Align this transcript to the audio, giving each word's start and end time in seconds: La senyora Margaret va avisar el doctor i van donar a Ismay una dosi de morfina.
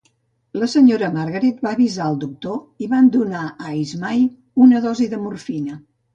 La 0.59 0.69
senyora 0.71 1.09
Margaret 1.17 1.59
va 1.67 1.73
avisar 1.77 2.07
el 2.13 2.17
doctor 2.23 2.57
i 2.87 2.91
van 2.95 3.13
donar 3.17 3.43
a 3.67 3.75
Ismay 3.83 4.27
una 4.69 4.83
dosi 4.89 5.11
de 5.15 5.23
morfina. 5.29 5.81